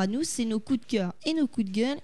à 0.00 0.08
nous, 0.08 0.24
c'est 0.24 0.44
nos 0.44 0.58
coups 0.58 0.80
de 0.80 0.86
cœur 0.86 1.12
et 1.24 1.34
nos 1.34 1.46
coups 1.46 1.66
de 1.68 1.72
gueule. 1.72 1.98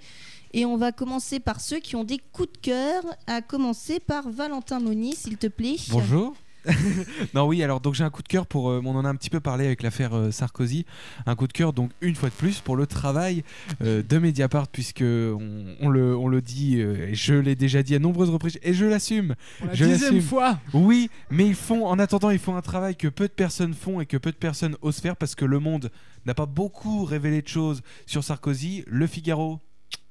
Et 0.53 0.65
on 0.65 0.77
va 0.77 0.93
commencer 0.93 1.41
par 1.41 1.61
ceux 1.61 1.81
qui 1.81 1.97
ont 1.97 2.05
des 2.05 2.19
coups 2.19 2.53
de 2.53 2.59
cœur, 2.59 3.03
à 3.27 3.43
commencer 3.43 3.99
par 3.99 4.31
Valentin 4.31 4.79
Moni, 4.79 5.17
s'il 5.17 5.37
te 5.37 5.49
plaît. 5.49 5.75
Bonjour. 5.91 6.37
non 7.35 7.47
oui 7.47 7.63
alors 7.63 7.81
donc 7.81 7.95
j'ai 7.95 8.05
un 8.05 8.11
coup 8.11 8.23
de 8.23 8.29
cœur 8.29 8.47
pour 8.47 8.71
euh, 8.71 8.83
on 8.85 8.95
en 8.97 9.05
a 9.05 9.09
un 9.09 9.15
petit 9.15 9.31
peu 9.31 9.41
parlé 9.41 9.67
avec 9.67 9.83
l'affaire 9.83 10.15
euh, 10.15 10.31
Sarkozy. 10.31 10.85
Un 11.27 11.35
coup 11.37 11.47
de 11.47 11.53
cœur 11.53 11.73
donc 11.73 11.91
une 12.01 12.15
fois 12.15 12.29
de 12.29 12.35
plus 12.35 12.61
pour 12.61 12.77
le 12.77 12.87
travail 12.87 13.45
euh, 13.83 14.03
de 14.03 14.19
Mediapart 14.19 14.69
puisque 14.69 15.03
on, 15.03 15.89
le, 15.89 16.17
on 16.17 16.29
le 16.29 16.43
dit 16.43 16.81
et 16.81 17.15
je 17.15 17.35
l'ai 17.35 17.57
déjà 17.57 17.83
dit 17.83 17.95
à 17.95 17.99
nombreuses 17.99 18.31
reprises 18.31 18.59
et 18.63 18.75
je 18.75 18.85
l'assume. 18.87 19.35
La 19.65 19.75
je 19.75 19.85
dixième 19.85 20.21
fois. 20.21 20.59
Oui 20.73 21.11
mais 21.31 21.47
ils 21.47 21.55
font 21.55 21.87
en 21.87 21.99
attendant 21.99 22.31
ils 22.31 22.39
font 22.39 22.57
un 22.57 22.63
travail 22.63 22.97
que 22.97 23.09
peu 23.09 23.29
de 23.29 23.33
personnes 23.33 23.75
font 23.75 24.01
et 24.01 24.07
que 24.07 24.17
peu 24.17 24.31
de 24.31 24.37
personnes 24.37 24.77
osent 24.83 25.01
faire 25.01 25.17
parce 25.17 25.35
que 25.35 25.45
le 25.45 25.59
monde 25.59 25.91
n'a 26.27 26.35
pas 26.35 26.47
beaucoup 26.47 27.05
révélé 27.05 27.43
de 27.43 27.49
choses 27.49 27.83
sur 28.07 28.25
Sarkozy. 28.25 28.85
Le 28.87 29.07
Figaro 29.07 29.61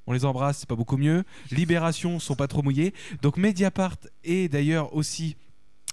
on 0.10 0.14
les 0.14 0.26
embrasse, 0.26 0.58
c'est 0.60 0.68
pas 0.68 0.76
beaucoup 0.76 0.98
mieux. 0.98 1.24
Libération 1.52 2.20
sont 2.20 2.36
pas 2.36 2.48
trop 2.48 2.64
mouillés. 2.64 2.96
Donc 3.22 3.38
Mediapart 3.38 3.98
et 4.24 4.50
d'ailleurs 4.50 4.96
aussi 4.96 5.38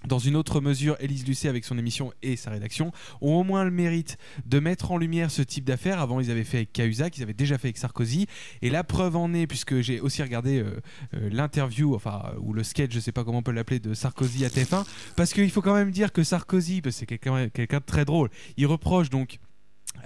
dans 0.04 0.18
une 0.18 0.36
autre 0.36 0.60
mesure, 0.60 0.96
Élise 1.00 1.26
Lucet 1.26 1.48
avec 1.48 1.64
son 1.64 1.78
émission 1.78 2.12
et 2.22 2.36
sa 2.36 2.50
rédaction 2.50 2.92
ont 3.20 3.34
au 3.34 3.44
moins 3.44 3.64
le 3.64 3.70
mérite 3.70 4.18
de 4.44 4.60
mettre 4.60 4.92
en 4.92 4.98
lumière 4.98 5.30
ce 5.30 5.42
type 5.42 5.64
d'affaires. 5.64 6.00
Avant, 6.00 6.20
ils 6.20 6.30
avaient 6.30 6.44
fait 6.44 6.58
avec 6.58 6.72
Cahuzac, 6.72 7.16
ils 7.18 7.22
avaient 7.22 7.34
déjà 7.34 7.58
fait 7.58 7.68
avec 7.68 7.78
Sarkozy. 7.78 8.26
Et 8.62 8.70
la 8.70 8.84
preuve 8.84 9.16
en 9.16 9.32
est, 9.34 9.46
puisque 9.46 9.80
j'ai 9.80 10.00
aussi 10.00 10.22
regardé 10.22 10.60
euh, 10.60 10.80
euh, 11.14 11.28
l'interview, 11.32 11.94
enfin, 11.94 12.32
ou 12.40 12.52
le 12.52 12.62
sketch, 12.62 12.92
je 12.92 13.00
sais 13.00 13.12
pas 13.12 13.24
comment 13.24 13.38
on 13.38 13.42
peut 13.42 13.52
l'appeler, 13.52 13.80
de 13.80 13.94
Sarkozy 13.94 14.44
à 14.44 14.48
TF1, 14.48 14.84
parce 15.16 15.32
qu'il 15.32 15.50
faut 15.50 15.62
quand 15.62 15.74
même 15.74 15.90
dire 15.90 16.12
que 16.12 16.22
Sarkozy, 16.22 16.82
c'est 16.90 17.06
quelqu'un 17.06 17.48
quelqu'un 17.48 17.78
de 17.78 17.84
très 17.84 18.04
drôle, 18.04 18.30
il 18.56 18.66
reproche 18.66 19.10
donc 19.10 19.38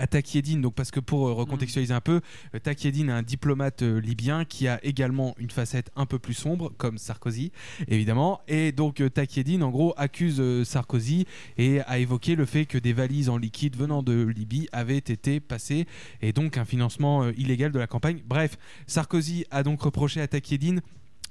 à 0.00 0.06
donc 0.06 0.74
parce 0.74 0.90
que 0.90 1.00
pour 1.00 1.28
euh, 1.28 1.32
recontextualiser 1.32 1.92
un 1.92 2.00
peu, 2.00 2.20
euh, 2.54 2.58
Takiedine 2.58 3.10
est 3.10 3.12
un 3.12 3.22
diplomate 3.22 3.82
euh, 3.82 4.00
libyen 4.00 4.44
qui 4.44 4.66
a 4.68 4.82
également 4.84 5.34
une 5.38 5.50
facette 5.50 5.90
un 5.96 6.06
peu 6.06 6.18
plus 6.18 6.34
sombre, 6.34 6.72
comme 6.78 6.98
Sarkozy, 6.98 7.52
évidemment. 7.88 8.40
Et 8.48 8.72
donc 8.72 9.02
Takiedine, 9.12 9.62
en 9.62 9.70
gros, 9.70 9.94
accuse 9.96 10.42
Sarkozy 10.64 11.26
et 11.58 11.80
a 11.82 11.98
évoqué 11.98 12.34
le 12.34 12.46
fait 12.46 12.66
que 12.66 12.78
des 12.78 12.92
valises 12.92 13.28
en 13.28 13.36
liquide 13.36 13.76
venant 13.76 14.02
de 14.02 14.24
Libye 14.24 14.68
avaient 14.72 14.96
été 14.96 15.40
passées 15.40 15.86
et 16.22 16.32
donc 16.32 16.56
un 16.56 16.64
financement 16.64 17.28
illégal 17.30 17.72
de 17.72 17.78
la 17.78 17.86
campagne. 17.86 18.20
Bref, 18.26 18.56
Sarkozy 18.86 19.44
a 19.50 19.62
donc 19.62 19.82
reproché 19.82 20.20
à 20.20 20.28
Takiedine 20.28 20.80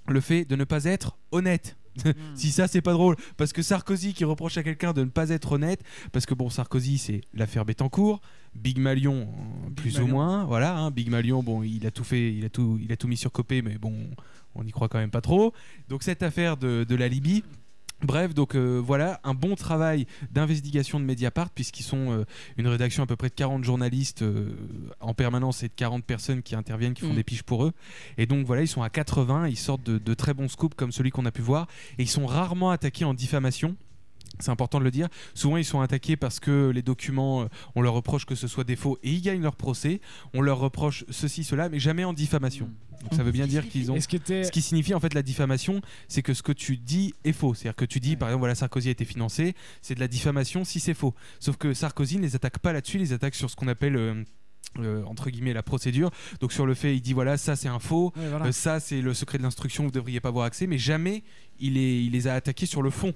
le 0.08 0.22
fait 0.22 0.46
de 0.46 0.56
ne 0.56 0.64
pas 0.64 0.86
être 0.86 1.18
honnête 1.32 1.79
si 2.36 2.52
ça 2.52 2.68
c'est 2.68 2.82
pas 2.82 2.94
drôle. 2.94 3.16
Parce 3.38 3.54
que 3.54 3.62
Sarkozy 3.62 4.14
qui 4.14 4.26
reproche 4.26 4.58
à 4.58 4.64
quelqu'un 4.64 4.94
de 4.94 5.02
ne 5.02 5.10
pas 5.10 5.30
être 5.30 5.54
honnête 5.54 5.82
parce 6.12 6.26
que 6.26 6.34
bon 6.34 6.50
Sarkozy 6.50 6.98
c'est 6.98 7.22
l'affaire 7.34 7.66
Bettencourt. 7.66 8.22
Big 8.56 8.80
Malion 8.80 9.28
plus 9.76 10.00
ou 10.00 10.08
moins 10.08 10.44
voilà 10.46 10.76
hein, 10.76 10.90
Big 10.90 11.10
Malion 11.10 11.44
bon 11.44 11.62
il 11.62 11.86
a 11.86 11.92
tout 11.92 12.04
fait 12.04 12.34
il 12.34 12.44
a 12.46 12.50
tout 12.50 12.80
il 12.82 12.92
a 12.92 12.98
tout 12.98 13.08
mis 13.08 13.16
sur 13.16 13.32
copé 13.32 13.62
mais 13.62 13.78
bon 13.78 14.10
on 14.56 14.66
y 14.66 14.72
croit 14.72 14.90
quand 14.90 14.98
même 14.98 15.12
pas 15.12 15.22
trop. 15.22 15.54
Donc 15.88 16.04
cette 16.04 16.24
affaire 16.24 16.58
de, 16.58 16.84
de 16.84 16.96
la 16.96 17.08
Libye 17.08 17.44
Bref, 18.02 18.34
donc 18.34 18.56
euh, 18.56 18.82
voilà, 18.84 19.20
un 19.26 19.34
bon 19.34 19.56
travail 19.56 20.08
d'investigation 20.32 21.00
de 21.00 21.06
Mediapart, 21.06 21.50
puisqu'ils 21.50 21.84
sont 21.84 22.12
euh, 22.12 22.26
une 22.58 22.68
rédaction 22.68 23.04
à 23.04 23.06
peu 23.06 23.18
près 23.18 23.28
de 23.28 23.34
40 23.34 23.64
journalistes 23.64 24.22
euh, 24.22 24.54
en 25.02 25.14
permanence 25.14 25.64
et 25.64 25.68
de 25.68 25.74
40 25.76 26.06
personnes 26.06 26.42
qui 26.42 26.56
interviennent, 26.56 26.94
qui 26.94 27.02
font 27.02 27.12
mm. 27.12 27.16
des 27.16 27.24
piches 27.24 27.44
pour 27.44 27.66
eux. 27.66 27.74
Et 28.18 28.26
donc 28.26 28.46
voilà, 28.46 28.62
ils 28.62 28.70
sont 28.70 28.82
à 28.82 28.90
80, 28.90 29.50
ils 29.50 29.58
sortent 29.58 29.84
de, 29.84 29.98
de 29.98 30.14
très 30.14 30.34
bons 30.34 30.48
scoops 30.48 30.76
comme 30.78 30.94
celui 30.94 31.12
qu'on 31.12 31.26
a 31.26 31.32
pu 31.32 31.42
voir, 31.42 31.68
et 31.98 32.04
ils 32.04 32.10
sont 32.10 32.26
rarement 32.26 32.72
attaqués 32.72 33.04
en 33.04 33.14
diffamation. 33.14 33.76
C'est 34.40 34.52
important 34.52 34.80
de 34.80 34.86
le 34.86 34.92
dire. 34.92 35.10
Souvent, 35.34 35.58
ils 35.58 35.66
sont 35.66 35.82
attaqués 35.82 36.16
parce 36.16 36.40
que 36.40 36.70
les 36.70 36.84
documents, 36.84 37.50
on 37.76 37.82
leur 37.82 37.94
reproche 37.94 38.26
que 38.26 38.36
ce 38.36 38.48
soit 38.48 38.64
des 38.64 38.78
faux 38.78 38.98
et 39.04 39.12
ils 39.12 39.22
gagnent 39.22 39.42
leur 39.42 39.58
procès. 39.58 40.00
On 40.34 40.40
leur 40.40 40.60
reproche 40.60 41.04
ceci, 41.10 41.44
cela, 41.44 41.68
mais 41.68 41.80
jamais 41.80 42.06
en 42.06 42.14
diffamation. 42.14 42.68
Mm. 42.68 42.89
Donc 43.02 43.14
ça 43.14 43.24
veut 43.24 43.32
bien 43.32 43.48
dire 43.48 43.68
qu'ils 43.68 43.92
ont. 43.92 44.00
Ce 44.00 44.52
qui 44.52 44.62
signifie 44.62 44.94
en 44.94 45.00
fait 45.00 45.14
la 45.14 45.22
diffamation, 45.22 45.82
c'est 46.08 46.22
que 46.22 46.34
ce 46.34 46.44
que 46.44 46.52
tu 46.52 46.78
dis 46.78 47.14
est 47.24 47.32
faux. 47.32 47.54
C'est-à-dire 47.54 47.76
que 47.76 47.86
tu 47.86 48.00
dis, 48.00 48.16
par 48.16 48.30
exemple, 48.30 48.42
voilà, 48.42 48.56
Sarkozy 48.56 48.90
a 48.90 48.92
été 48.92 49.06
financé, 49.06 49.56
c'est 49.82 49.96
de 49.96 50.00
la 50.00 50.08
diffamation 50.08 50.66
si 50.66 50.80
c'est 50.80 50.94
faux. 50.94 51.14
Sauf 51.40 51.58
que 51.58 51.74
Sarkozy 51.74 52.18
ne 52.18 52.24
les 52.24 52.36
attaque 52.36 52.60
pas 52.60 52.74
là-dessus, 52.74 52.98
les 52.98 53.14
attaque 53.14 53.36
sur 53.36 53.50
ce 53.50 53.56
qu'on 53.56 53.68
appelle. 53.68 53.96
Euh, 53.96 54.24
euh, 54.78 55.04
entre 55.06 55.32
guillemets 55.32 55.54
la 55.54 55.64
procédure 55.64 56.12
donc 56.42 56.54
sur 56.54 56.68
le 56.68 56.76
fait 56.76 56.96
il 56.96 57.02
dit 57.02 57.14
voilà 57.14 57.38
ça 57.38 57.56
c'est 57.56 57.68
un 57.68 57.80
faux 57.80 58.14
euh, 58.20 58.52
ça 58.52 58.80
c'est 58.80 59.02
le 59.02 59.16
secret 59.16 59.40
de 59.40 59.44
l'instruction 59.44 59.86
vous 59.86 59.90
devriez 59.90 60.20
pas 60.20 60.30
avoir 60.30 60.46
accès 60.46 60.68
mais 60.68 60.78
jamais 60.78 61.24
il, 61.60 61.76
est, 61.76 62.04
il 62.06 62.12
les 62.12 62.28
a 62.28 62.36
attaqués 62.36 62.68
sur 62.68 62.84
le 62.84 62.92
fond 62.92 63.16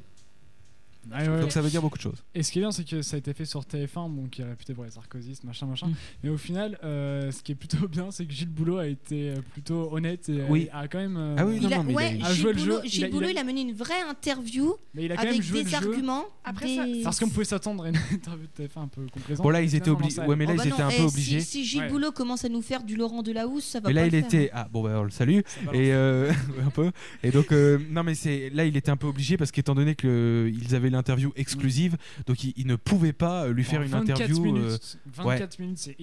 donc 1.05 1.51
ça 1.51 1.61
veut 1.61 1.69
dire 1.69 1.81
beaucoup 1.81 1.97
de 1.97 2.03
choses. 2.03 2.23
Et 2.33 2.43
ce 2.43 2.51
qui 2.51 2.59
est 2.59 2.61
bien, 2.61 2.71
c'est 2.71 2.87
que 2.87 3.01
ça 3.01 3.15
a 3.15 3.19
été 3.19 3.33
fait 3.33 3.45
sur 3.45 3.61
TF1, 3.61 4.09
bon, 4.09 4.27
qui 4.27 4.41
est 4.41 4.45
réputé 4.45 4.73
pour 4.73 4.83
les 4.83 4.91
sarkozystes, 4.91 5.43
machin, 5.43 5.65
machin. 5.65 5.87
Mm. 5.87 5.95
Mais 6.23 6.29
au 6.29 6.37
final, 6.37 6.77
euh, 6.83 7.31
ce 7.31 7.43
qui 7.43 7.51
est 7.51 7.55
plutôt 7.55 7.87
bien, 7.89 8.11
c'est 8.11 8.25
que 8.25 8.33
Gilles 8.33 8.49
Boulot 8.49 8.77
a 8.77 8.87
été 8.87 9.29
euh, 9.29 9.35
plutôt 9.51 9.89
honnête 9.91 10.29
et 10.29 10.41
oui. 10.49 10.69
a 10.71 10.87
quand 10.87 10.99
même. 10.99 11.17
Euh, 11.17 11.35
ah 11.37 11.45
oui, 11.45 11.59
non, 11.59 11.67
il 11.67 11.73
a, 11.73 11.77
non, 11.77 11.83
mais 11.83 11.93
ouais, 11.93 12.15
il 12.15 12.25
a, 12.25 12.33
joué 12.33 12.53
le 12.53 12.59
jeu. 12.59 12.81
Gilles 12.85 13.09
Boulot, 13.09 13.29
il 13.29 13.37
a, 13.37 13.43
mené 13.43 13.61
une 13.61 13.73
vraie 13.73 14.01
interview 14.09 14.75
mais 14.93 15.05
il 15.05 15.11
a 15.11 15.15
quand 15.15 15.23
avec 15.23 15.33
même 15.33 15.41
joué 15.41 15.63
des 15.63 15.71
le 15.71 15.75
arguments. 15.75 16.25
Après 16.43 16.65
des... 16.65 16.75
ça, 16.99 17.03
parce 17.05 17.19
qu'on 17.19 17.29
pouvait 17.29 17.45
s'attendre 17.45 17.83
à 17.85 17.89
une 17.89 17.97
interview 18.11 18.47
de 18.57 18.63
TF1 18.63 18.83
un 18.83 18.87
peu 18.87 19.05
complaisante. 19.07 19.43
Bon 19.43 19.49
là, 19.49 19.61
ils 19.61 19.75
étaient 19.75 19.89
obligés. 19.89 20.21
Ouais, 20.21 20.35
mais 20.35 20.45
là, 20.45 20.53
ils 20.55 20.67
étaient 20.67 20.81
un 20.81 20.89
peu 20.89 21.03
obligés. 21.03 21.39
Si 21.39 21.65
Gilles 21.65 21.87
Boulot 21.89 22.11
commence 22.11 22.45
à 22.45 22.49
nous 22.49 22.61
faire 22.61 22.83
du 22.83 22.95
Laurent 22.95 23.23
Delahousse, 23.23 23.65
ça 23.65 23.79
va. 23.79 23.89
Mais 23.89 23.93
là, 23.93 24.07
il 24.07 24.15
était. 24.15 24.49
Ah 24.53 24.67
bon, 24.71 24.83
bah 24.83 24.95
on 24.99 25.03
le 25.03 25.11
salue. 25.11 25.39
Et 25.73 25.91
un 25.93 26.69
peu. 26.73 26.91
Et 27.23 27.31
donc 27.31 27.51
non, 27.51 28.03
mais 28.03 28.15
c'est 28.15 28.49
là, 28.51 28.65
il 28.65 28.77
était 28.77 28.91
un 28.91 28.97
peu 28.97 29.07
obligé 29.07 29.37
parce 29.37 29.51
qu'étant 29.51 29.75
donné 29.75 29.95
qu'ils 29.95 30.75
avaient 30.75 30.89
l'interview 30.93 31.31
exclusive 31.35 31.97
donc 32.25 32.43
il, 32.43 32.67
ne 32.67 32.75
pouvait 32.75 33.13
pas 33.13 33.45
euh, 33.45 33.53
lui 33.53 33.63
faire 33.63 33.81
une 33.81 33.93
interview. 33.93 34.39
Minutes, 34.41 34.97
24 35.05 35.59
euh, 35.59 35.63
minutes, 35.63 35.77
c'est 35.79 35.97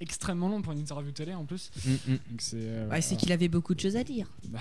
extrêmement 0.00 0.48
long 0.48 0.62
pour 0.62 0.72
une 0.72 0.80
interview 0.80 1.10
télé 1.12 1.34
en 1.34 1.44
plus. 1.44 1.70
Mm, 1.84 1.90
mm. 2.12 2.18
C'est 2.38 2.56
euh, 2.60 3.00
qu'il 3.18 3.32
avait 3.32 3.48
beaucoup 3.48 3.74
de 3.74 3.80
choses 3.80 3.96
à 3.96 4.04
dire. 4.04 4.28
Bah, 4.48 4.60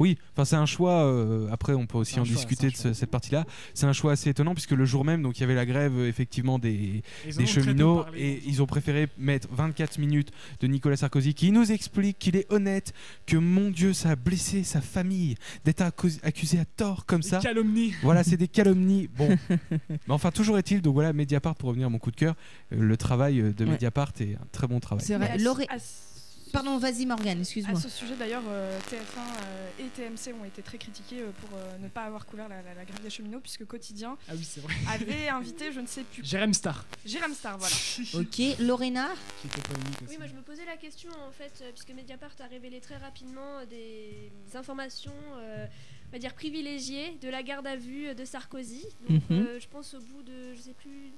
oui, 0.00 0.16
enfin 0.32 0.46
c'est 0.46 0.56
un 0.56 0.66
choix. 0.66 1.04
Euh, 1.04 1.46
après, 1.52 1.74
on 1.74 1.86
peut 1.86 1.98
aussi 1.98 2.18
en 2.18 2.22
discuter 2.22 2.70
de 2.70 2.94
cette 2.94 3.10
partie-là. 3.10 3.44
C'est 3.74 3.84
un 3.84 3.92
choix 3.92 4.12
assez 4.12 4.30
étonnant 4.30 4.54
puisque 4.54 4.70
le 4.70 4.86
jour 4.86 5.04
même, 5.04 5.22
donc 5.22 5.38
il 5.38 5.42
y 5.42 5.44
avait 5.44 5.54
la 5.54 5.66
grève 5.66 5.92
euh, 5.98 6.08
effectivement 6.08 6.58
des, 6.58 7.02
des 7.26 7.46
cheminots 7.46 8.06
et 8.16 8.40
ils 8.46 8.62
ont 8.62 8.66
préféré 8.66 9.08
mettre 9.18 9.48
24 9.52 9.98
minutes 9.98 10.30
de 10.60 10.66
Nicolas 10.66 10.96
Sarkozy 10.96 11.34
qui 11.34 11.52
nous 11.52 11.70
explique 11.70 12.18
qu'il 12.18 12.34
est 12.36 12.50
honnête, 12.50 12.94
que 13.26 13.36
mon 13.36 13.70
Dieu, 13.70 13.92
ça 13.92 14.10
a 14.10 14.16
blessé 14.16 14.64
sa 14.64 14.80
famille 14.80 15.34
d'être 15.66 15.82
accusé 15.82 16.58
à 16.58 16.64
tort 16.64 17.04
comme 17.04 17.22
ça. 17.22 17.40
Calomnie. 17.40 17.92
Voilà, 18.02 18.24
c'est 18.24 18.36
des 18.38 18.48
calomnies. 18.48 19.08
Bon, 19.14 19.36
mais 19.90 19.98
enfin 20.08 20.30
toujours 20.30 20.56
est-il. 20.56 20.80
Donc 20.80 20.94
voilà, 20.94 21.12
Mediapart 21.12 21.56
pour 21.56 21.68
revenir 21.68 21.88
à 21.88 21.90
mon 21.90 21.98
coup 21.98 22.10
de 22.10 22.16
cœur, 22.16 22.36
euh, 22.72 22.76
le 22.80 22.96
travail 22.96 23.52
de 23.54 23.64
Mediapart 23.66 24.12
est 24.20 24.34
un 24.34 24.46
très 24.50 24.66
bon 24.66 24.80
travail. 24.80 25.04
C'est 25.04 25.16
vrai. 25.16 25.36
Pardon, 26.52 26.78
vas-y 26.78 27.06
Morgane, 27.06 27.40
excuse-moi. 27.40 27.78
À 27.78 27.80
ce 27.80 27.88
sujet 27.88 28.16
d'ailleurs, 28.16 28.42
euh, 28.48 28.78
TF1 28.90 29.18
euh, 29.18 29.70
et 29.78 29.84
TMC 29.88 30.34
ont 30.40 30.44
été 30.44 30.62
très 30.62 30.78
critiqués 30.78 31.20
euh, 31.20 31.30
pour 31.40 31.58
ne 31.80 31.88
pas 31.88 32.02
avoir 32.02 32.26
couvert 32.26 32.48
la, 32.48 32.62
grève 32.62 33.02
des 33.02 33.10
cheminots, 33.10 33.40
puisque 33.40 33.64
Quotidien 33.64 34.16
ah 34.28 34.32
oui, 34.34 34.46
avait 34.88 35.28
invité, 35.28 35.72
je 35.72 35.80
ne 35.80 35.86
sais 35.86 36.02
plus. 36.02 36.24
Jérém 36.24 36.52
Star. 36.52 36.84
Jérém 37.04 37.34
Star, 37.34 37.58
voilà. 37.58 37.74
ok, 38.14 38.58
Lorena 38.60 39.08
Oui, 40.08 40.16
moi 40.18 40.26
je 40.26 40.34
me 40.34 40.42
posais 40.42 40.64
la 40.64 40.76
question 40.76 41.10
en 41.26 41.32
fait, 41.32 41.64
puisque 41.74 41.90
Mediapart 41.90 42.32
a 42.40 42.46
révélé 42.46 42.80
très 42.80 42.96
rapidement 42.96 43.64
des 43.68 44.30
informations. 44.54 45.12
on 45.36 46.12
va 46.12 46.18
dire 46.18 46.34
privilégiées 46.34 47.16
de 47.20 47.28
la 47.28 47.42
garde 47.42 47.66
à 47.66 47.76
vue 47.76 48.14
de 48.14 48.24
Sarkozy. 48.24 48.84
Donc, 49.08 49.22
mhm. 49.30 49.46
je 49.60 49.68
pense 49.68 49.94
au 49.94 50.00
bout 50.00 50.22
de, 50.22 50.54
je 50.54 50.60
sais 50.60 50.74
plus, 50.74 51.12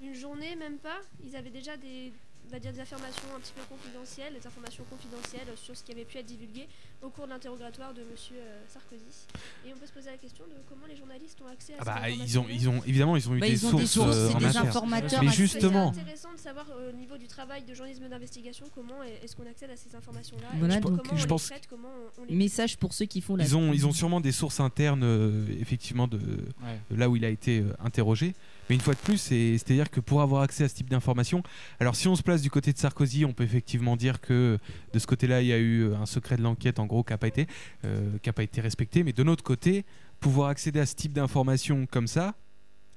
une 0.00 0.14
journée, 0.14 0.56
même 0.56 0.78
pas, 0.78 1.00
ils 1.24 1.36
avaient 1.36 1.50
déjà 1.50 1.76
des, 1.76 2.12
va 2.50 2.58
dire 2.58 2.72
des 2.72 2.80
informations 2.80 3.28
un 3.36 3.40
petit 3.40 3.52
peu 3.52 3.62
confidentielles, 3.68 4.34
des 4.34 4.46
informations 4.46 4.84
confidentielles 4.88 5.48
sur 5.56 5.76
ce 5.76 5.82
qui 5.82 5.92
avait 5.92 6.04
pu 6.04 6.18
être 6.18 6.26
divulgué 6.26 6.68
au 7.02 7.10
cours 7.10 7.26
de 7.26 7.30
l'interrogatoire 7.30 7.92
de 7.92 8.02
Monsieur 8.10 8.36
euh, 8.36 8.62
Sarkozy. 8.68 9.26
Et 9.66 9.72
on 9.74 9.78
peut 9.78 9.86
se 9.86 9.92
poser 9.92 10.10
la 10.10 10.16
question 10.16 10.44
de 10.44 10.54
comment 10.68 10.86
les 10.86 10.96
journalistes 10.96 11.38
ont 11.44 11.48
accès 11.48 11.74
à 11.74 11.76
ah 11.80 11.84
bah, 11.84 12.10
ils 12.10 12.38
ont, 12.38 12.46
ils 12.48 12.68
ont 12.68 12.82
évidemment 12.86 13.16
ils 13.16 13.28
ont 13.28 13.34
eu 13.34 13.40
bah, 13.40 13.48
des, 13.48 13.56
sources, 13.56 13.76
des 13.76 13.86
sources 13.86 14.16
euh, 14.16 14.34
des 14.34 14.56
informateurs. 14.56 15.22
Mais 15.22 15.32
justement, 15.32 15.92
c'est 15.92 16.00
intéressant 16.00 16.32
de 16.32 16.38
savoir 16.38 16.66
euh, 16.70 16.90
au 16.90 16.96
niveau 16.96 17.16
du 17.18 17.26
travail 17.26 17.64
de 17.64 17.74
journalisme 17.74 18.08
d'investigation 18.08 18.66
comment 18.74 19.02
est-ce 19.02 19.36
qu'on 19.36 19.46
accède 19.46 19.70
à 19.70 19.76
ces 19.76 19.94
informations-là. 19.94 20.48
Voilà, 20.58 20.80
donc, 20.80 21.02
comment 21.02 21.16
je 21.18 21.26
pense. 21.26 21.46
Traite, 21.46 21.66
comment 21.68 21.92
on, 22.18 22.24
les... 22.24 22.34
Message 22.34 22.76
pour 22.76 22.92
ceux 22.92 23.06
qui 23.06 23.20
font 23.20 23.36
la. 23.36 23.44
Ils 23.44 23.56
ont, 23.56 23.72
ils 23.72 23.86
ont 23.86 23.92
sûrement 23.92 24.20
des 24.20 24.32
sources 24.32 24.60
internes 24.60 25.46
effectivement 25.60 26.06
de, 26.06 26.18
de, 26.18 26.96
là 26.96 27.08
où 27.08 27.16
il 27.16 27.24
a 27.24 27.30
été 27.30 27.64
interrogé. 27.80 28.34
Mais 28.68 28.74
une 28.74 28.80
fois 28.80 28.94
de 28.94 28.98
plus, 28.98 29.18
c'est-à-dire 29.18 29.90
que 29.90 30.00
pour 30.00 30.22
avoir 30.22 30.42
accès 30.42 30.64
à 30.64 30.68
ce 30.68 30.74
type 30.74 30.90
d'informations, 30.90 31.42
alors 31.80 31.94
si 31.94 32.08
on 32.08 32.16
se 32.16 32.22
place 32.22 32.42
du 32.42 32.50
côté 32.50 32.72
de 32.72 32.78
Sarkozy, 32.78 33.24
on 33.24 33.32
peut 33.32 33.44
effectivement 33.44 33.96
dire 33.96 34.20
que 34.20 34.58
de 34.92 34.98
ce 34.98 35.06
côté-là, 35.06 35.42
il 35.42 35.48
y 35.48 35.52
a 35.52 35.58
eu 35.58 35.94
un 35.94 36.06
secret 36.06 36.36
de 36.36 36.42
l'enquête, 36.42 36.78
en 36.78 36.86
gros, 36.86 37.02
qui 37.02 37.12
n'a 37.12 37.18
pas, 37.18 37.28
été, 37.28 37.46
euh, 37.84 38.18
pas 38.34 38.42
été 38.42 38.60
respecté. 38.60 39.04
Mais 39.04 39.12
de 39.12 39.22
notre 39.22 39.44
côté, 39.44 39.84
pouvoir 40.20 40.48
accéder 40.48 40.80
à 40.80 40.86
ce 40.86 40.94
type 40.94 41.12
d'informations 41.12 41.86
comme 41.86 42.06
ça, 42.06 42.34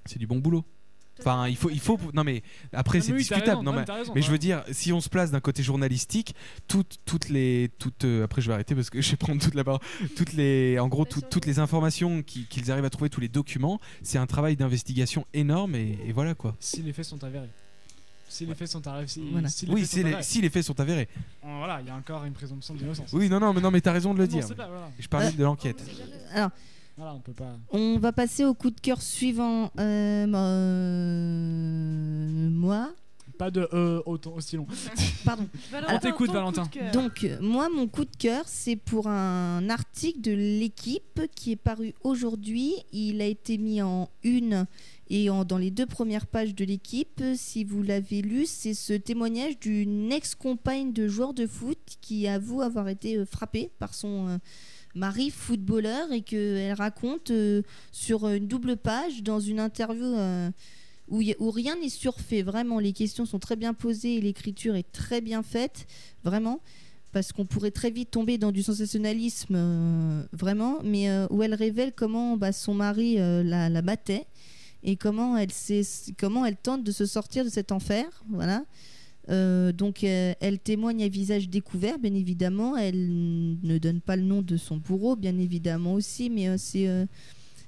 c'est 0.06 0.20
du 0.20 0.28
bon 0.28 0.40
boulot. 0.40 0.66
Enfin, 1.20 1.48
il 1.48 1.56
faut, 1.56 1.70
il 1.70 1.80
faut. 1.80 2.00
Non 2.14 2.24
mais 2.24 2.42
après 2.74 3.02
c'est 3.02 3.14
discutable. 3.14 3.64
non, 3.64 3.74
mais, 3.74 3.86
mais 4.16 4.22
je 4.22 4.32
veux 4.32 4.38
dire, 4.38 4.64
si 4.72 4.92
on 4.94 5.02
se 5.02 5.10
place 5.10 5.32
d'un 5.32 5.40
côté 5.42 5.64
journalistique, 5.64 6.34
toutes, 6.68 6.98
toutes 7.06 7.30
les, 7.30 7.70
toutes. 7.78 8.06
Euh, 8.06 8.24
après, 8.24 8.42
je 8.42 8.48
vais 8.48 8.54
arrêter 8.54 8.76
parce 8.76 8.90
que 8.90 9.02
je 9.02 9.12
vais 9.12 9.18
prendre 9.18 9.42
toute 9.42 9.56
la 9.56 9.64
parole. 9.64 9.82
Toutes 10.16 10.34
les, 10.34 10.80
en 10.80 10.88
gros, 10.88 11.06
toutes 11.06 11.46
les 11.46 11.60
informations 11.60 12.24
qu'ils 12.24 12.72
arrivent 12.72 12.86
à 12.86 12.90
trouver, 12.90 13.10
tous 13.10 13.22
les 13.22 13.28
documents, 13.30 13.80
c'est 14.02 14.18
un 14.18 14.28
travail 14.28 14.56
d'investigation 14.56 15.26
énorme 15.34 15.76
et, 15.76 15.98
voilà 16.14 16.34
quoi. 16.36 16.56
Si 16.60 16.82
les 16.82 16.94
faits 16.94 17.06
sont 17.06 17.24
avérés. 17.24 17.50
Si 18.28 18.46
les 18.46 18.54
faits 18.56 18.68
sont 18.68 18.86
avérés. 18.88 19.08
Si, 19.08 19.22
Voilà. 19.32 19.50
si 19.50 19.66
les 19.66 19.74
Oui, 19.74 19.86
si 19.86 19.96
les, 19.98 20.06
avérés. 20.06 20.24
si 20.24 20.42
les 20.42 20.50
faits 20.50 20.64
sont 20.64 20.80
avérés. 20.80 21.08
Voilà, 21.44 21.82
il 21.82 21.88
y 21.88 21.90
a 21.90 21.96
encore 21.96 22.24
une 22.26 22.34
présomption 22.34 22.76
d'innocence. 22.76 23.12
Oui, 23.14 23.28
non, 23.28 23.40
non, 23.40 23.54
mais 23.54 23.62
non, 23.62 23.72
mais 23.72 23.82
t'as 23.82 23.92
raison 23.92 24.14
de 24.14 24.20
le 24.20 24.26
Non, 24.26 24.32
dire. 24.32 24.44
c'est 24.48 24.56
pas, 24.56 24.68
voilà. 24.68 24.90
Je 25.00 25.08
parlais 25.08 25.32
de 25.32 25.44
l'enquête. 25.44 25.80
Jamais. 25.80 26.12
Alors, 26.34 26.50
Voilà, 26.96 27.14
on 27.16 27.20
peut 27.22 27.34
pas. 27.34 27.58
on 27.72 27.98
va 27.98 28.12
passer 28.12 28.46
au 28.46 28.54
coup 28.54 28.70
de 28.70 28.80
cœur 28.80 29.02
suivant. 29.02 29.72
Euh, 29.80 30.28
euh. 30.32 31.09
Pas 33.40 33.52
de 33.52 33.66
euh, 33.74 34.02
autant, 34.06 34.34
aussi 34.36 34.58
long. 34.58 34.68
Pardon. 35.26 35.48
On 35.88 35.98
t'écoute, 35.98 36.30
Valentin. 36.30 36.70
Donc, 36.92 37.26
moi, 37.40 37.70
mon 37.74 37.88
coup 37.88 38.04
de 38.04 38.16
cœur, 38.18 38.44
c'est 38.46 38.76
pour 38.76 39.08
un 39.08 39.70
article 39.70 40.20
de 40.20 40.34
l'équipe 40.34 41.22
qui 41.36 41.54
est 41.54 41.56
paru 41.56 41.94
aujourd'hui. 42.04 42.74
Il 42.92 43.22
a 43.22 43.26
été 43.26 43.58
mis 43.58 43.82
en 43.82 44.10
une 44.24 44.66
et 45.10 45.30
en, 45.30 45.46
dans 45.46 45.58
les 45.58 45.72
deux 45.72 45.86
premières 45.86 46.28
pages 46.28 46.54
de 46.54 46.66
l'équipe. 46.66 47.24
Si 47.36 47.64
vous 47.64 47.82
l'avez 47.82 48.22
lu, 48.22 48.46
c'est 48.46 48.74
ce 48.74 48.92
témoignage 48.92 49.58
d'une 49.58 50.12
ex-compagne 50.12 50.92
de 50.92 51.08
joueur 51.08 51.34
de 51.34 51.48
foot 51.48 51.80
qui 52.02 52.28
avoue 52.28 52.62
avoir 52.62 52.90
été 52.90 53.16
euh, 53.16 53.26
frappée 53.26 53.72
par 53.80 53.94
son 53.94 54.28
euh, 54.28 54.38
mari 54.96 55.30
footballeur 55.30 56.12
et 56.12 56.24
qu'elle 56.24 56.74
raconte 56.74 57.32
euh, 57.32 57.62
sur 57.94 58.28
une 58.28 58.48
double 58.48 58.76
page 58.76 59.24
dans 59.24 59.40
une 59.40 59.62
interview. 59.62 60.04
euh, 60.04 60.52
où, 61.10 61.52
rien 61.52 61.76
n'est 61.78 61.90
surfait, 61.90 62.42
vraiment, 62.42 62.80
les 62.80 62.94
questions 62.94 63.26
sont 63.26 63.40
très 63.40 63.56
bien 63.56 63.74
posées 63.74 64.16
et 64.16 64.22
l'écriture 64.22 64.76
est 64.76 64.92
très 64.92 65.22
bien 65.22 65.44
faite, 65.44 65.88
vraiment, 66.24 66.62
parce 67.12 67.32
qu'on 67.32 67.46
pourrait 67.46 67.72
très 67.72 67.90
vite 67.90 68.12
tomber 68.12 68.38
dans 68.38 68.52
du 68.52 68.64
sensationnalisme, 68.64 69.56
euh, 69.56 70.24
vraiment, 70.32 70.80
mais 70.84 71.10
euh, 71.10 71.28
où 71.30 71.42
elle 71.44 71.56
révèle 71.56 71.94
comment 71.96 72.38
bah, 72.38 72.52
son 72.52 72.74
mari 72.74 73.20
euh, 73.20 73.44
la, 73.44 73.82
battait 73.82 74.26
et 74.84 74.96
comment 74.96 75.36
elle, 75.38 75.50
comment 76.18 76.46
elle 76.46 76.58
tente 76.58 76.84
de 76.84 76.92
se 76.92 77.06
sortir 77.06 77.44
de 77.44 77.50
cet 77.50 77.72
enfer, 77.72 78.06
voilà. 78.30 78.64
Donc 79.28 80.04
elle 80.04 80.58
témoigne 80.58 81.04
à 81.04 81.08
visage 81.08 81.50
découvert, 81.50 82.00
bien 82.00 82.16
évidemment. 82.16 82.76
Elle 82.76 83.60
ne 83.62 83.78
donne 83.78 84.02
pas 84.02 84.16
le 84.16 84.24
nom 84.24 84.42
de 84.42 84.58
son 84.58 84.78
bourreau, 84.78 85.16
bien 85.16 85.38
évidemment 85.38 85.94
aussi, 85.94 86.32
mais 86.32 86.58
c'est 86.58 86.88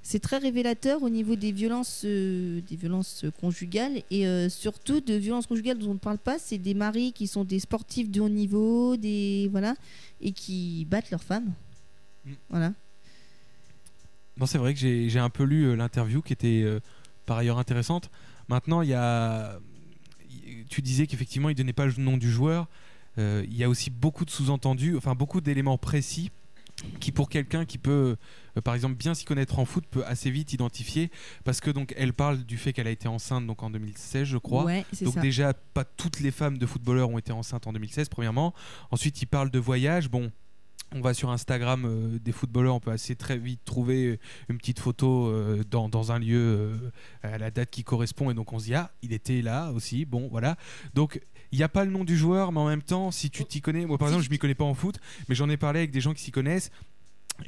c'est 0.03 0.19
très 0.19 0.37
révélateur 0.37 1.03
au 1.03 1.09
niveau 1.09 1.35
des 1.35 1.51
violences, 1.51 2.01
euh, 2.05 2.61
des 2.69 2.75
violences 2.75 3.25
conjugales 3.39 4.01
et 4.09 4.25
euh, 4.25 4.49
surtout 4.49 4.99
de 4.99 5.13
violences 5.13 5.45
conjugales 5.45 5.77
dont 5.77 5.91
on 5.91 5.93
ne 5.93 5.99
parle 5.99 6.17
pas. 6.17 6.39
C'est 6.39 6.57
des 6.57 6.73
maris 6.73 7.13
qui 7.13 7.27
sont 7.27 7.43
des 7.43 7.59
sportifs 7.59 8.09
de 8.09 8.19
haut 8.19 8.29
niveau, 8.29 8.97
des 8.97 9.47
voilà, 9.51 9.75
et 10.19 10.31
qui 10.31 10.85
battent 10.89 11.11
leurs 11.11 11.23
femmes. 11.23 11.53
Mm. 12.25 12.31
Voilà. 12.49 12.73
Non, 14.37 14.45
c'est 14.47 14.57
vrai 14.57 14.73
que 14.73 14.79
j'ai 14.79 15.19
un 15.19 15.29
peu 15.29 15.43
lu 15.43 15.65
euh, 15.65 15.75
l'interview 15.75 16.21
qui 16.21 16.33
était 16.33 16.65
par 17.25 17.37
ailleurs 17.37 17.59
intéressante. 17.59 18.09
Maintenant, 18.47 18.81
il 18.81 18.89
y 18.89 18.93
a. 18.93 19.59
Tu 20.69 20.81
disais 20.81 21.05
qu'effectivement, 21.05 21.49
il 21.49 21.55
donnait 21.55 21.73
pas 21.73 21.85
le 21.85 21.93
nom 21.97 22.17
du 22.17 22.31
joueur. 22.31 22.67
Il 23.17 23.53
y 23.55 23.63
a 23.63 23.69
aussi 23.69 23.91
beaucoup 23.91 24.25
de 24.25 24.31
sous-entendus, 24.31 24.95
enfin 24.97 25.13
beaucoup 25.13 25.41
d'éléments 25.41 25.77
précis 25.77 26.31
qui, 26.99 27.11
pour 27.11 27.29
quelqu'un 27.29 27.65
qui 27.65 27.77
peut, 27.77 28.15
euh, 28.57 28.61
par 28.61 28.75
exemple, 28.75 28.95
bien 28.95 29.13
s'y 29.13 29.25
connaître 29.25 29.59
en 29.59 29.65
foot, 29.65 29.85
peut 29.89 30.05
assez 30.05 30.31
vite 30.31 30.53
identifier. 30.53 31.11
Parce 31.43 31.61
que 31.61 31.71
donc, 31.71 31.93
elle 31.97 32.13
parle 32.13 32.43
du 32.43 32.57
fait 32.57 32.73
qu'elle 32.73 32.87
a 32.87 32.91
été 32.91 33.07
enceinte 33.07 33.45
donc 33.47 33.63
en 33.63 33.69
2016, 33.69 34.25
je 34.27 34.37
crois. 34.37 34.65
Ouais, 34.65 34.85
Donc 35.01 35.15
ça. 35.15 35.21
déjà, 35.21 35.53
pas 35.53 35.83
toutes 35.83 36.19
les 36.19 36.31
femmes 36.31 36.57
de 36.57 36.65
footballeurs 36.65 37.09
ont 37.09 37.17
été 37.17 37.31
enceintes 37.31 37.67
en 37.67 37.73
2016, 37.73 38.09
premièrement. 38.09 38.53
Ensuite, 38.91 39.21
il 39.21 39.27
parle 39.27 39.49
de 39.49 39.59
voyage. 39.59 40.09
Bon, 40.09 40.31
on 40.93 41.01
va 41.01 41.13
sur 41.13 41.29
Instagram 41.29 41.85
euh, 41.85 42.19
des 42.19 42.31
footballeurs, 42.31 42.75
on 42.75 42.79
peut 42.79 42.91
assez 42.91 43.15
très 43.15 43.37
vite 43.37 43.61
trouver 43.63 44.19
une 44.49 44.57
petite 44.57 44.79
photo 44.79 45.27
euh, 45.27 45.63
dans, 45.69 45.87
dans 45.87 46.11
un 46.11 46.19
lieu 46.19 46.37
euh, 46.37 46.91
à 47.23 47.37
la 47.37 47.49
date 47.51 47.69
qui 47.69 47.83
correspond. 47.83 48.29
Et 48.29 48.33
donc 48.33 48.51
on 48.51 48.59
se 48.59 48.65
dit, 48.65 48.75
ah, 48.75 48.91
il 49.01 49.13
était 49.13 49.41
là 49.41 49.71
aussi. 49.71 50.05
Bon, 50.05 50.27
voilà. 50.29 50.57
Donc 50.93 51.21
il 51.51 51.57
n'y 51.57 51.63
a 51.63 51.69
pas 51.69 51.85
le 51.85 51.91
nom 51.91 52.03
du 52.03 52.17
joueur, 52.17 52.51
mais 52.51 52.59
en 52.59 52.67
même 52.67 52.81
temps, 52.83 53.11
si 53.11 53.29
tu 53.29 53.45
t'y 53.45 53.61
connais, 53.61 53.85
moi 53.85 53.97
par 53.97 54.09
exemple, 54.09 54.25
je 54.25 54.29
m'y 54.29 54.37
connais 54.37 54.55
pas 54.55 54.65
en 54.65 54.73
foot, 54.73 54.97
mais 55.29 55.35
j'en 55.35 55.49
ai 55.49 55.57
parlé 55.57 55.79
avec 55.79 55.91
des 55.91 56.01
gens 56.01 56.13
qui 56.13 56.21
s'y 56.23 56.31
connaissent. 56.31 56.71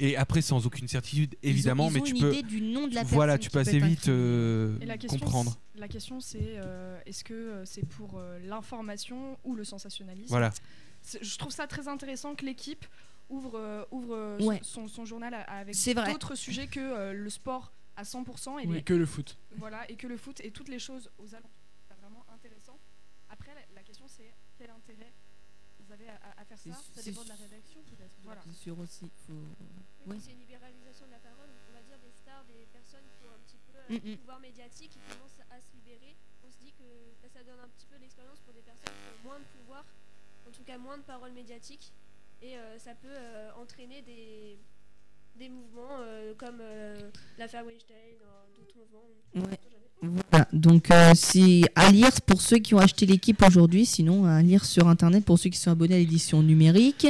Et 0.00 0.16
après, 0.16 0.40
sans 0.42 0.66
aucune 0.66 0.88
certitude, 0.88 1.36
Ils 1.42 1.46
ont- 1.46 1.50
évidemment, 1.50 1.88
ils 1.88 1.92
mais 1.94 2.00
tu 2.00 2.14
une 2.14 2.20
peux. 2.20 2.32
idée 2.32 2.42
du 2.42 2.60
nom 2.62 2.88
de 2.88 2.94
la 2.94 3.04
Voilà, 3.04 3.38
tu 3.38 3.48
peux 3.50 3.60
assez 3.60 3.78
vite 3.78 4.08
euh, 4.08 4.76
la 4.84 4.96
question, 4.98 5.18
comprendre. 5.20 5.52
c'est- 5.74 5.80
La 5.80 5.86
question, 5.88 6.18
c'est 6.20 6.38
euh, 6.56 6.98
est-ce 7.06 7.22
que 7.22 7.34
euh, 7.34 7.64
c'est 7.64 7.86
pour 7.86 8.18
euh, 8.18 8.38
l'information 8.44 9.38
ou 9.44 9.54
le 9.54 9.62
sensationnalisme? 9.62 10.28
Voilà. 10.30 10.50
C'est- 11.02 11.22
Je 11.22 11.38
trouve 11.38 11.52
ça 11.52 11.66
très 11.68 11.86
intéressant 11.86 12.34
que 12.34 12.44
l'équipe 12.44 12.84
ouvre, 13.34 13.58
euh, 13.58 13.84
ouvre 13.90 14.14
euh, 14.14 14.38
Ouais. 14.42 14.60
son, 14.62 14.88
son 14.88 15.04
journal 15.04 15.34
avec 15.48 15.74
d'autres 16.12 16.34
sujets 16.34 16.66
que 16.68 16.80
euh, 16.80 17.12
le 17.12 17.30
sport 17.30 17.72
à 17.96 18.02
100% 18.04 18.58
et, 18.60 18.66
Oui, 18.66 18.74
les- 18.76 18.82
que 18.82 18.94
le 18.94 19.06
foot. 19.06 19.36
voilà, 19.56 19.88
et 19.90 19.96
que 19.96 20.06
le 20.06 20.16
foot 20.16 20.40
et 20.40 20.50
toutes 20.50 20.68
les 20.68 20.78
choses 20.78 21.10
aux 21.18 21.34
alentours. 21.34 21.50
C'est 21.88 21.94
vraiment 22.00 22.24
intéressant. 22.32 22.78
Après, 23.30 23.54
la, 23.54 23.60
la 23.74 23.82
question, 23.82 24.06
c'est 24.08 24.32
quel 24.58 24.70
intérêt 24.70 25.12
vous 25.80 25.92
avez 25.92 26.08
à, 26.08 26.44
faire 26.44 26.58
ça? 26.58 26.72
Ça 26.72 26.80
c'est- 27.02 27.10
dépend 27.10 27.22
de 27.24 27.28
la 27.28 27.34
rédaction 27.34 27.80
peut-être. 27.82 28.14
Voilà. 28.24 28.40
C'est 28.46 28.56
sûr 28.56 28.78
aussi. 28.78 29.10
Faut... 29.26 29.32
Ouais. 30.06 30.16
C'est 30.20 30.32
une 30.32 30.40
libéralisation 30.40 31.06
de 31.06 31.10
la 31.12 31.18
parole, 31.18 31.48
on 31.70 31.74
va 31.74 31.82
dire 31.82 31.98
des 31.98 32.10
stars, 32.10 32.44
des 32.46 32.66
personnes 32.72 33.04
qui 33.18 33.26
ont 33.26 33.34
un 33.34 33.42
petit 33.46 33.58
peu 33.58 33.78
Mm, 33.92 33.96
un 33.96 34.14
mm. 34.14 34.16
pouvoir 34.18 34.40
médiatique, 34.40 34.90
qui 34.92 34.98
commencent 35.14 35.42
à 35.50 35.60
se 35.60 35.70
libérer. 35.76 36.16
On 36.46 36.50
se 36.50 36.56
dit 36.58 36.72
que 36.72 36.84
bah, 37.22 37.28
ça 37.28 37.42
donne 37.44 37.60
un 37.60 37.68
petit 37.68 37.86
peu 37.86 37.96
l'expérience 38.00 38.38
pour 38.40 38.54
des 38.54 38.62
personnes 38.62 38.92
qui 38.96 39.08
ont 39.20 39.28
moins 39.28 39.38
de 39.38 39.44
pouvoir, 39.60 39.84
en 40.48 40.50
tout 40.52 40.64
cas 40.64 40.78
moins 40.78 40.96
de 40.96 41.02
parole 41.02 41.32
médiatique, 41.32 41.92
et 42.44 42.56
euh, 42.56 42.78
ça 42.78 42.90
peut 43.00 43.08
euh, 43.08 43.48
entraîner 43.60 44.02
des, 44.02 44.58
des 45.38 45.48
mouvements 45.48 45.96
euh, 46.00 46.34
comme 46.36 46.58
euh, 46.60 47.10
l'affaire 47.38 47.64
Weinstein, 47.64 47.96
d'autres 48.56 48.76
mouvements. 48.76 49.48
Ouais. 49.50 49.58
Voilà, 50.30 50.46
donc 50.52 50.90
euh, 50.90 51.12
c'est 51.14 51.62
à 51.74 51.90
lire 51.90 52.10
pour 52.26 52.42
ceux 52.42 52.58
qui 52.58 52.74
ont 52.74 52.78
acheté 52.78 53.06
l'équipe 53.06 53.42
aujourd'hui, 53.42 53.86
sinon 53.86 54.26
à 54.26 54.42
lire 54.42 54.66
sur 54.66 54.88
internet 54.88 55.24
pour 55.24 55.38
ceux 55.38 55.48
qui 55.48 55.58
sont 55.58 55.70
abonnés 55.70 55.94
à 55.94 55.98
l'édition 55.98 56.42
numérique. 56.42 57.06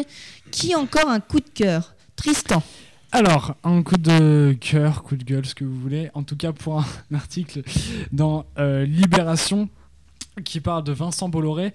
Qui 0.52 0.74
a 0.74 0.78
encore 0.78 1.08
un 1.08 1.18
coup 1.18 1.40
de 1.40 1.48
cœur? 1.48 1.96
Tristan. 2.14 2.62
Alors, 3.10 3.56
un 3.64 3.82
coup 3.82 3.96
de 3.96 4.56
cœur, 4.60 5.02
coup 5.02 5.16
de 5.16 5.24
gueule, 5.24 5.46
ce 5.46 5.54
que 5.56 5.64
vous 5.64 5.78
voulez. 5.80 6.10
En 6.14 6.22
tout 6.22 6.36
cas, 6.36 6.52
pour 6.52 6.80
un 6.80 6.86
article 7.14 7.62
dans 8.12 8.46
euh, 8.58 8.84
Libération 8.84 9.68
qui 10.42 10.60
parle 10.60 10.84
de 10.84 10.92
Vincent 10.92 11.28
Bolloré, 11.28 11.72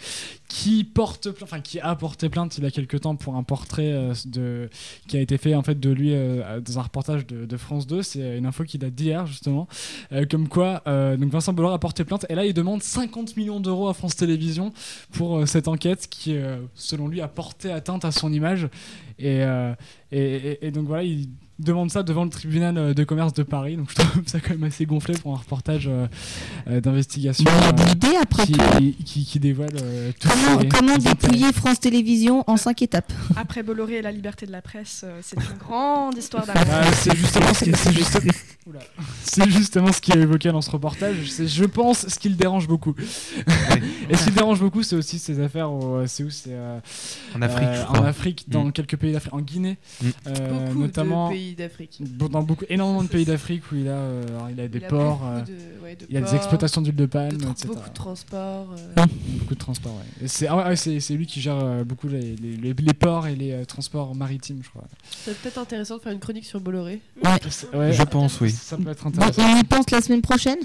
qui 0.47 0.83
porte, 0.83 1.29
enfin 1.41 1.61
qui 1.61 1.79
a 1.79 1.95
porté 1.95 2.29
plainte 2.29 2.57
il 2.57 2.63
y 2.63 2.67
a 2.67 2.71
quelques 2.71 3.01
temps 3.01 3.15
pour 3.15 3.35
un 3.35 3.44
portrait 3.44 3.91
euh, 3.94 4.13
de, 4.25 4.69
qui 5.07 5.17
a 5.17 5.21
été 5.21 5.38
fait 5.38 5.56
en 5.56 5.63
fait 5.63 5.79
de 5.79 5.89
lui 5.89 6.13
euh, 6.13 6.59
dans 6.59 6.79
un 6.79 6.81
reportage 6.81 7.25
de, 7.27 7.57
France 7.57 7.88
2. 7.88 8.01
C'est 8.01 8.38
une 8.38 8.45
info 8.45 8.63
qu'il 8.63 8.83
a 8.85 8.89
d'hier 8.89 9.25
justement, 9.25 9.67
Euh, 10.11 10.25
comme 10.29 10.47
quoi 10.47 10.81
euh, 10.88 11.17
donc 11.17 11.31
Vincent 11.31 11.53
Bolloré 11.53 11.75
a 11.75 11.79
porté 11.79 12.03
plainte 12.03 12.25
et 12.29 12.35
là 12.35 12.45
il 12.45 12.53
demande 12.53 12.81
50 12.81 13.38
millions 13.38 13.59
d'euros 13.59 13.88
à 13.88 13.94
France 13.94 14.15
Télévisions 14.15 14.73
pour 15.12 15.38
euh, 15.38 15.45
cette 15.45 15.67
enquête 15.67 16.07
qui, 16.09 16.35
euh, 16.35 16.57
selon 16.75 17.07
lui, 17.07 17.21
a 17.21 17.27
porté 17.27 17.71
atteinte 17.71 18.05
à 18.05 18.12
son 18.12 18.31
image. 18.31 18.67
Et, 19.19 19.43
euh, 19.43 19.73
et, 20.11 20.19
et- 20.21 20.67
et 20.67 20.71
donc 20.71 20.88
voilà, 20.88 21.03
il 21.03 21.29
demande 21.59 21.91
ça 21.91 22.03
devant 22.03 22.23
le 22.23 22.29
tribunal 22.29 22.77
euh, 22.77 22.93
de 22.93 23.03
commerce 23.03 23.33
de 23.33 23.43
Paris. 23.43 23.75
Donc 23.75 23.89
je 23.91 23.95
trouve 23.95 24.23
ça 24.25 24.39
quand 24.39 24.51
même 24.51 24.63
assez 24.63 24.85
gonflé 24.85 25.15
pour 25.15 25.33
un 25.33 25.38
reportage 25.38 25.88
euh, 25.89 26.07
euh, 26.69 26.79
d'investigation 26.79 27.43
il 27.45 27.51
y 27.51 27.65
a 27.65 27.67
euh, 27.67 27.71
des 27.73 27.91
idées 27.91 28.15
après 28.21 28.45
qui, 28.45 28.53
tout. 28.53 29.03
qui, 29.03 29.25
qui 29.25 29.39
dévoile 29.41 29.69
euh, 29.83 30.11
tout 30.17 30.29
Comment, 30.29 30.69
comment 30.69 30.97
dépouiller 30.97 31.51
France 31.51 31.81
Télévisions 31.81 32.45
en 32.47 32.55
cinq 32.55 32.81
étapes? 32.81 33.11
Après 33.35 33.61
Bolloré 33.61 33.95
et 33.97 34.01
la 34.01 34.13
liberté 34.13 34.45
de 34.45 34.53
la 34.53 34.61
presse, 34.61 35.03
c'est 35.21 35.35
une 35.35 35.57
grande 35.57 36.17
histoire 36.17 36.45
d'amour. 36.45 36.63
Ah, 36.71 36.93
c'est 36.93 37.15
justement 37.15 37.53
ce 37.53 37.65
qui 37.65 37.71
c'est 37.75 37.91
juste- 37.93 38.21
Oula. 38.65 38.79
C'est 39.23 39.49
justement 39.49 39.91
ce 39.91 39.99
qui 39.99 40.11
est 40.11 40.17
évoqué 40.21 40.51
dans 40.51 40.61
ce 40.61 40.69
reportage. 40.71 41.29
C'est, 41.29 41.47
je 41.47 41.63
pense, 41.65 42.07
ce 42.07 42.19
qui 42.19 42.29
le 42.29 42.35
dérange 42.35 42.67
beaucoup. 42.67 42.93
Et 44.09 44.15
ce 44.15 44.23
qui 44.25 44.29
le 44.29 44.35
dérange 44.35 44.59
beaucoup, 44.59 44.83
c'est 44.83 44.95
aussi 44.95 45.17
ces 45.19 45.39
affaires. 45.41 45.69
C'est 46.07 46.23
où 46.23 46.29
C'est 46.29 46.51
euh, 46.53 46.79
En 47.35 47.41
Afrique, 47.41 47.67
euh, 47.67 47.83
je 47.93 47.99
en. 47.99 48.03
Afrique, 48.05 48.45
dans 48.47 48.65
Mm. 48.65 48.71
quelques 48.71 48.95
pays 48.97 49.09
d'Afrique, 49.12 49.34
en 49.34 49.42
Guinée, 49.42 49.78
Mm. 50.01 50.08
euh, 50.28 50.66
Beaucoup 50.68 50.80
notamment 50.80 51.28
de 51.30 51.34
pays 51.34 51.56
d'Afrique. 51.56 51.98
Bon, 52.01 52.28
dans 52.28 52.44
beaucoup, 52.44 52.66
énormément 52.70 53.04
de 53.04 53.08
pays 53.10 53.25
d'Afrique 53.25 53.63
où 53.72 53.75
il 53.75 53.88
a, 53.88 53.92
euh, 53.92 54.25
il 54.51 54.60
a 54.60 54.68
des 54.68 54.80
Il 54.80 54.86
ports, 54.88 55.22
euh, 55.25 55.42
de- 55.42 55.84
ouais, 55.84 55.96
de 55.96 56.06
il 56.10 56.13
y 56.13 56.18
a 56.18 56.22
des 56.22 56.25
ports, 56.25 56.36
exploitations 56.36 56.82
d'huile 56.82 56.96
de 56.96 57.06
palme, 57.06 57.38
etc. 57.51 57.68
beaucoup 57.68 57.89
de 57.89 57.94
transports. 57.94 58.68
euh, 58.98 59.06
Beaucoup 59.39 59.54
de 59.56 59.60
transports, 59.60 59.94
ouais. 59.96 60.25
Et 60.25 60.28
c'est, 60.28 60.48
ah 60.48 60.58
ouais, 60.70 60.75
c'est, 60.75 61.00
c'est 61.00 61.13
lui 61.16 61.25
qui 61.25 61.42
gère 61.42 61.58
euh, 61.60 61.84
beaucoup 61.84 62.08
les, 62.08 62.36
les, 62.36 62.58
les- 62.58 62.74
les 62.74 62.94
ports 62.94 63.28
et 63.28 63.36
les 63.36 63.51
euh, 63.51 63.66
transports 63.66 64.16
maritimes, 64.16 64.62
je 64.63 64.70
crois. 64.70 64.84
C'est 65.10 65.38
peut-être 65.39 65.58
intéressant 65.58 65.98
de 65.98 66.01
faire 66.01 66.12
une 66.13 66.20
chronique 66.20 66.46
sur 66.46 66.60
Bolloré. 66.60 67.01
Ouais, 67.24 67.92
Je 67.94 68.04
pense, 68.04 68.39
oui. 68.42 68.51
Ça 68.51 68.78
peut 68.78 68.89
être 68.89 69.04
Bon, 69.10 69.22
intéressant. 69.22 69.42
On 69.56 69.60
y 69.60 69.63
pense 69.63 69.89
la 69.92 70.01
semaine 70.01 70.22
prochaine 70.22 70.58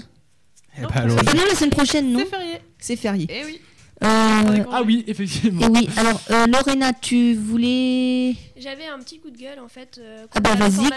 Eh 0.77 0.81
Non, 0.81 0.87
bah, 0.89 0.93
alors, 1.01 1.17
Ah 1.25 1.33
non, 1.33 1.41
la 1.49 1.55
semaine 1.55 1.69
prochaine, 1.71 2.11
non. 2.11 2.19
C'est 2.19 2.25
férié. 2.29 2.53
C'est 2.79 2.95
férié. 2.95 3.27
Eh 3.29 3.45
oui. 3.45 3.59
Euh, 4.03 4.63
Ah 4.71 4.81
oui, 4.85 5.03
effectivement. 5.07 5.61
et 5.61 5.69
oui, 5.69 5.89
alors 5.97 6.19
euh, 6.29 6.45
Lorena, 6.47 6.91
tu 6.93 7.33
voulais. 7.33 8.35
J'avais 8.57 8.85
un 8.87 8.99
petit 8.99 9.19
coup 9.19 9.29
de 9.29 9.37
gueule 9.37 9.59
en 9.59 9.67
fait. 9.69 9.99
euh, 9.99 10.25
Ah 10.35 10.39
bah 10.41 10.55
vas-y, 10.55 10.89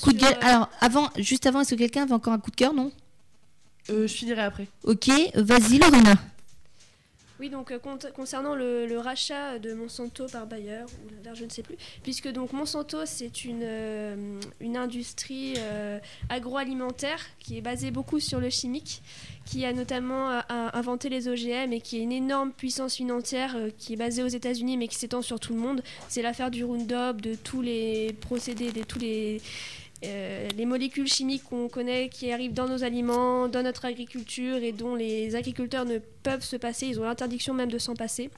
coup 0.00 0.12
de, 0.12 0.18
gueule. 0.18 0.36
Alors, 0.40 0.68
avant, 0.80 1.08
juste 1.16 1.46
avant, 1.46 1.60
est-ce 1.60 1.70
que 1.74 1.78
quelqu'un 1.78 2.02
avait 2.02 2.12
encore 2.14 2.32
un 2.32 2.38
coup 2.40 2.50
de 2.50 2.56
cœur, 2.56 2.74
non? 2.74 2.90
Euh, 3.90 4.06
je 4.06 4.12
finirai 4.12 4.42
après. 4.42 4.66
Ok, 4.84 5.08
vas-y 5.34 5.78
Lorena. 5.78 6.14
Oui, 7.42 7.50
donc 7.50 7.72
euh, 7.72 7.80
con- 7.80 7.98
concernant 8.14 8.54
le, 8.54 8.96
rachat 8.98 9.58
de 9.58 9.74
Monsanto 9.74 10.26
par 10.28 10.46
Bayer, 10.46 10.82
ou 10.84 11.10
l'inverse, 11.12 11.40
je 11.40 11.44
ne 11.44 11.50
sais 11.50 11.64
plus, 11.64 11.74
puisque 12.04 12.28
donc 12.28 12.52
Monsanto 12.52 12.98
c'est 13.04 13.44
une, 13.44 13.62
euh, 13.64 14.40
une 14.60 14.76
industrie 14.76 15.54
euh, 15.58 15.98
agroalimentaire 16.28 17.18
qui 17.40 17.58
est 17.58 17.60
basée 17.60 17.90
beaucoup 17.90 18.20
sur 18.20 18.38
le 18.38 18.48
chimique, 18.48 19.02
qui 19.44 19.64
a 19.64 19.72
notamment 19.72 20.40
inventé 20.48 21.08
les 21.08 21.26
OGM 21.26 21.72
et 21.72 21.80
qui 21.80 21.98
est 21.98 22.02
une 22.02 22.12
énorme 22.12 22.52
puissance 22.52 22.94
financière 22.94 23.56
qui 23.76 23.94
est 23.94 23.96
basée 23.96 24.22
aux 24.22 24.28
États-Unis 24.28 24.76
mais 24.76 24.86
qui 24.86 24.94
s'étend 24.94 25.20
sur 25.20 25.40
tout 25.40 25.52
le 25.52 25.58
monde. 25.58 25.82
C'est 26.08 26.22
l'affaire 26.22 26.48
du 26.52 26.62
Roundup, 26.64 27.20
de 27.20 27.34
tous 27.34 27.60
les 27.60 28.12
procédés, 28.20 28.70
de 28.70 28.84
tous 28.84 29.00
les 29.00 29.40
euh, 30.04 30.48
les 30.56 30.66
molécules 30.66 31.06
chimiques 31.06 31.44
qu'on 31.44 31.68
connaît 31.68 32.08
qui 32.08 32.32
arrivent 32.32 32.52
dans 32.52 32.68
nos 32.68 32.82
aliments, 32.84 33.48
dans 33.48 33.62
notre 33.62 33.84
agriculture 33.84 34.56
et 34.56 34.72
dont 34.72 34.94
les 34.94 35.34
agriculteurs 35.36 35.84
ne 35.84 35.98
peuvent 36.22 36.44
se 36.44 36.56
passer, 36.56 36.86
ils 36.86 37.00
ont 37.00 37.04
l'interdiction 37.04 37.54
même 37.54 37.70
de 37.70 37.78
s'en 37.78 37.94
passer. 37.94 38.30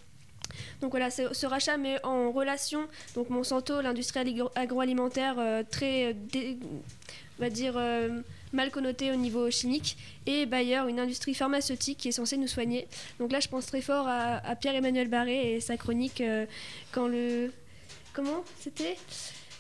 Donc 0.81 0.91
voilà, 0.91 1.11
ce, 1.11 1.47
rachat 1.47 1.77
met 1.77 2.05
en 2.05 2.31
relation 2.31 2.87
donc 3.15 3.31
Monsanto, 3.31 3.81
l'industrie 3.81 4.21
agro- 4.21 4.51
agroalimentaire 4.55 5.37
euh, 5.39 5.63
très, 5.69 6.15
euh, 6.37 6.55
on 7.39 7.43
va 7.43 7.51
dire, 7.51 7.81
mal 8.53 8.71
connotée 8.71 9.11
au 9.11 9.17
niveau 9.17 9.51
chimique, 9.51 9.97
et 10.27 10.47
Bayer, 10.47 10.83
une 10.89 11.01
industrie 11.01 11.35
pharmaceutique 11.35 11.99
qui 11.99 12.09
est 12.09 12.13
censée 12.13 12.37
nous 12.37 12.47
soigner. 12.47 12.87
Donc 13.19 13.33
là, 13.33 13.41
je 13.41 13.49
pense 13.49 13.67
très 13.67 13.81
fort 13.81 14.07
à, 14.07 14.37
à 14.47 14.55
Pierre-Emmanuel 14.55 15.09
Barré 15.09 15.55
et 15.55 15.61
sa 15.61 15.77
chronique 15.77 16.23
quand 16.93 17.09
le... 17.09 17.51
Comment 18.13 18.45
c'était? 18.61 18.97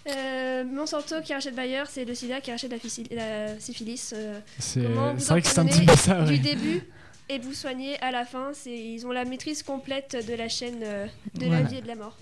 Euh, 0.08 0.64
Monsanto 0.64 1.20
qui 1.23 1.32
rachète 1.32 1.54
Bayer, 1.54 1.84
c'est 1.88 2.04
le 2.04 2.14
sida 2.14 2.40
qui 2.40 2.50
rachète 2.50 2.70
la, 3.11 3.58
syphilis. 3.58 4.12
euh, 4.16 4.38
C'est 4.58 4.80
vrai 4.80 5.40
que 5.42 5.49
c'est 5.49 5.58
un 5.58 5.66
petit 5.66 5.84
peu 5.87 5.96
ça. 5.96 6.23
Du 6.23 6.32
ouais. 6.32 6.38
début 6.38 6.82
et 7.28 7.38
vous 7.38 7.54
soigner 7.54 7.99
à 8.02 8.11
la 8.11 8.25
fin. 8.25 8.50
C'est, 8.52 8.76
ils 8.76 9.06
ont 9.06 9.12
la 9.12 9.25
maîtrise 9.25 9.62
complète 9.62 10.25
de 10.28 10.34
la 10.34 10.49
chaîne 10.49 10.80
euh, 10.82 11.06
de 11.34 11.46
la 11.46 11.62
vie 11.62 11.76
et 11.78 11.80
de 11.82 11.87
la 11.88 11.94
mort. 11.94 12.16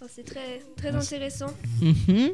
Enfin, 0.00 0.10
c'est 0.14 0.24
très, 0.24 0.60
très 0.76 0.90
Ouais, 0.90 0.96
intéressant. 0.96 1.52
Mhm. 1.80 2.30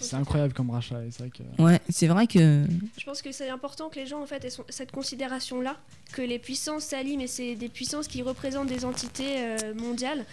C'est 0.00 0.16
incroyable 0.16 0.52
comme 0.54 0.70
rachat. 0.70 1.00
C'est 1.10 1.20
vrai 1.20 1.30
que. 1.30 1.62
Ouais, 1.62 1.80
c'est 1.88 2.08
vrai 2.08 2.26
que. 2.26 2.64
Je 2.98 3.04
pense 3.04 3.22
que 3.22 3.30
c'est 3.30 3.48
important 3.48 3.88
que 3.88 3.96
les 4.00 4.06
gens 4.06 4.20
en 4.20 4.26
fait 4.26 4.44
aient 4.44 4.50
son- 4.50 4.64
cette 4.68 4.90
considération-là, 4.90 5.76
que 6.12 6.20
les 6.22 6.40
puissances 6.40 6.82
s'allient, 6.84 7.16
mais 7.16 7.28
c'est 7.28 7.54
des 7.54 7.68
puissances 7.68 8.08
qui 8.08 8.20
représentent 8.22 8.66
des 8.68 8.84
entités 8.84 9.36
euh, 9.38 9.72
mondiales 9.74 10.24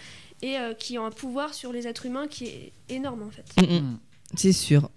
et 0.41 0.57
euh, 0.57 0.73
qui 0.73 0.97
ont 0.97 1.05
un 1.05 1.11
pouvoir 1.11 1.53
sur 1.53 1.71
les 1.71 1.87
êtres 1.87 2.07
humains 2.07 2.27
qui 2.27 2.45
est 2.45 2.71
énorme 2.89 3.21
en 3.21 3.29
fait. 3.29 3.45
Mhm. 3.61 3.77
Mm. 3.81 3.99
C'est 4.35 4.53
sûr. 4.53 4.89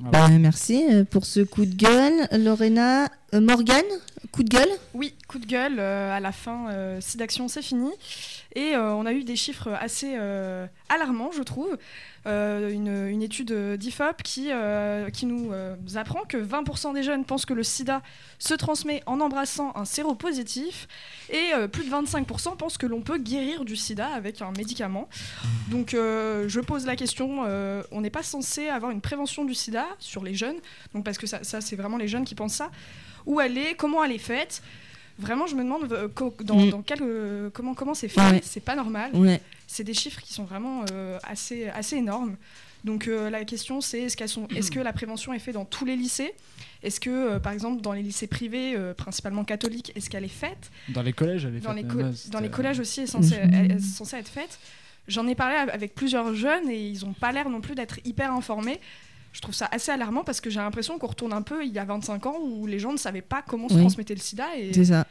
Voilà. 0.00 0.28
Bah, 0.28 0.38
merci 0.38 0.82
euh, 0.90 1.04
pour 1.04 1.26
ce 1.26 1.40
coup 1.40 1.66
de 1.66 1.74
gueule. 1.74 2.26
Lorena, 2.32 3.08
euh, 3.34 3.40
Morgane, 3.40 3.84
coup 4.32 4.42
de 4.42 4.48
gueule? 4.48 4.68
Oui, 4.94 5.14
coup 5.28 5.38
de 5.38 5.46
gueule, 5.46 5.78
euh, 5.78 6.14
à 6.16 6.20
la 6.20 6.32
fin, 6.32 6.68
euh, 6.70 6.98
c'est 7.00 7.62
fini. 7.62 7.90
Et 8.54 8.74
euh, 8.74 8.92
on 8.94 9.06
a 9.06 9.12
eu 9.12 9.22
des 9.22 9.36
chiffres 9.36 9.68
assez 9.80 10.14
euh, 10.16 10.66
alarmants, 10.88 11.30
je 11.32 11.42
trouve. 11.42 11.78
Une, 12.26 13.22
étude 13.22 13.50
d'IFOP 13.78 14.22
qui, 14.22 14.50
qui 15.14 15.26
nous 15.26 15.52
apprend 15.94 16.20
que 16.28 16.36
20% 16.36 16.92
des 16.92 17.02
jeunes 17.02 17.24
pensent 17.24 17.46
que 17.46 17.54
le 17.54 17.62
sida 17.62 18.02
se 18.38 18.52
transmet 18.52 19.02
en 19.06 19.20
embrassant 19.20 19.72
un 19.74 19.86
séropositif 19.86 20.86
et 21.30 21.52
plus 21.72 21.84
de 21.84 21.90
25% 21.90 22.58
pensent 22.58 22.76
que 22.76 22.84
l'on 22.84 23.00
peut 23.00 23.16
guérir 23.16 23.64
du 23.64 23.74
sida 23.74 24.06
avec 24.08 24.42
un 24.42 24.52
médicament. 24.52 25.08
Donc 25.70 25.92
je 25.92 26.60
pose 26.60 26.84
la 26.84 26.94
question, 26.94 27.40
on 27.90 28.00
n'est 28.02 28.10
pas 28.10 28.22
censé 28.22 28.68
avoir 28.68 28.90
une 28.90 29.00
prévention 29.00 29.46
du 29.46 29.54
sida 29.54 29.86
sur 29.98 30.22
les 30.22 30.34
jeunes, 30.34 30.58
donc 30.92 31.06
parce 31.06 31.16
que 31.16 31.26
ça, 31.26 31.42
c'est 31.42 31.76
vraiment 31.76 31.96
les 31.96 32.08
jeunes 32.08 32.26
qui 32.26 32.34
pensent 32.34 32.54
ça. 32.54 32.70
Où 33.26 33.40
elle 33.40 33.56
est, 33.58 33.74
comment 33.74 34.02
elle 34.04 34.12
est 34.12 34.18
faite 34.18 34.62
Vraiment, 35.18 35.46
je 35.46 35.54
me 35.54 35.62
demande 35.62 35.92
euh, 35.92 36.08
dans, 36.44 36.56
Mm. 36.56 36.70
dans 36.70 36.82
quel, 36.82 37.00
euh, 37.02 37.50
comment, 37.52 37.74
comment 37.74 37.92
c'est 37.94 38.08
fait. 38.08 38.20
Ouais. 38.20 38.40
C'est 38.42 38.60
pas 38.64 38.74
normal. 38.74 39.10
Ouais. 39.14 39.40
C'est 39.66 39.84
des 39.84 39.92
chiffres 39.94 40.20
qui 40.22 40.32
sont 40.32 40.44
vraiment 40.44 40.84
euh, 40.92 41.18
assez, 41.24 41.68
assez 41.68 41.96
énormes. 41.96 42.36
Donc 42.84 43.08
euh, 43.08 43.28
la 43.28 43.44
question, 43.44 43.82
c'est 43.82 44.00
est-ce, 44.02 44.16
qu'elles 44.16 44.28
sont, 44.30 44.48
est-ce 44.56 44.70
que 44.70 44.80
la 44.80 44.92
prévention 44.94 45.34
est 45.34 45.38
faite 45.38 45.54
dans 45.54 45.66
tous 45.66 45.84
les 45.84 45.96
lycées? 45.96 46.32
Est-ce 46.82 46.98
que, 47.00 47.10
euh, 47.10 47.38
par 47.38 47.52
exemple, 47.52 47.82
dans 47.82 47.92
les 47.92 48.02
lycées 48.02 48.26
privés, 48.26 48.74
euh, 48.74 48.94
principalement 48.94 49.44
catholiques, 49.44 49.92
est-ce 49.94 50.08
qu'elle 50.08 50.24
est 50.24 50.28
faite? 50.28 50.70
Dans 50.88 51.02
les 51.02 51.12
collèges, 51.12 51.44
elle 51.44 51.56
est 51.56 51.60
dans 51.60 51.74
faite 51.74 51.84
les, 51.92 52.02
là, 52.02 52.10
dans 52.30 52.40
les 52.40 52.48
collèges 52.48 52.80
aussi, 52.80 53.00
elle 53.00 53.04
est 53.04 53.10
censée, 53.10 53.36
elle 53.36 53.72
est 53.72 53.78
censée 53.78 54.16
être 54.16 54.28
faite. 54.30 54.58
J'en 55.08 55.26
ai 55.26 55.34
parlé 55.34 55.56
avec 55.56 55.94
plusieurs 55.94 56.34
jeunes 56.34 56.70
et 56.70 56.80
ils 56.80 57.04
n'ont 57.04 57.12
pas 57.12 57.32
l'air 57.32 57.50
non 57.50 57.60
plus 57.60 57.74
d'être 57.74 57.98
hyper 58.04 58.32
informés. 58.32 58.80
Je 59.32 59.40
trouve 59.40 59.54
ça 59.54 59.68
assez 59.70 59.92
alarmant 59.92 60.24
parce 60.24 60.40
que 60.40 60.50
j'ai 60.50 60.58
l'impression 60.60 60.98
qu'on 60.98 61.06
retourne 61.06 61.32
un 61.32 61.42
peu 61.42 61.64
il 61.64 61.72
y 61.72 61.78
a 61.78 61.84
25 61.84 62.26
ans 62.26 62.36
où 62.42 62.66
les 62.66 62.78
gens 62.78 62.92
ne 62.92 62.98
savaient 62.98 63.22
pas 63.22 63.42
comment 63.46 63.68
se 63.68 63.74
Oui. 63.74 63.80
transmettait 63.80 64.14
le 64.14 64.20
sida 64.20 64.46
et, 64.56 64.72
C'est 64.74 64.86
ça. 64.86 65.06